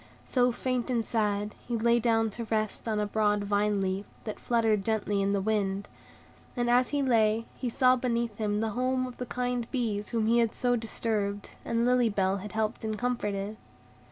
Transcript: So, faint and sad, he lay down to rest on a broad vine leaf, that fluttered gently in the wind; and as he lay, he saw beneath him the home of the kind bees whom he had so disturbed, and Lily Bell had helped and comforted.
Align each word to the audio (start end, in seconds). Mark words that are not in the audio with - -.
So, 0.25 0.51
faint 0.51 0.89
and 0.89 1.05
sad, 1.05 1.53
he 1.67 1.77
lay 1.77 1.99
down 1.99 2.31
to 2.31 2.45
rest 2.45 2.87
on 2.87 2.99
a 2.99 3.05
broad 3.05 3.43
vine 3.43 3.79
leaf, 3.79 4.07
that 4.23 4.39
fluttered 4.39 4.83
gently 4.83 5.21
in 5.21 5.31
the 5.31 5.39
wind; 5.41 5.87
and 6.57 6.71
as 6.71 6.89
he 6.89 7.03
lay, 7.03 7.45
he 7.55 7.69
saw 7.69 7.95
beneath 7.95 8.39
him 8.39 8.61
the 8.61 8.71
home 8.71 9.05
of 9.05 9.17
the 9.17 9.27
kind 9.27 9.69
bees 9.69 10.09
whom 10.09 10.25
he 10.25 10.39
had 10.39 10.55
so 10.55 10.75
disturbed, 10.75 11.51
and 11.63 11.85
Lily 11.85 12.09
Bell 12.09 12.37
had 12.37 12.53
helped 12.53 12.83
and 12.83 12.97
comforted. 12.97 13.57